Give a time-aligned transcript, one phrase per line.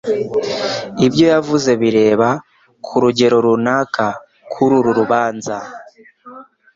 [1.05, 2.29] Ibyo yavuze bireba,
[2.85, 4.05] ku rugero runaka,
[4.51, 5.55] kuri uru rubanza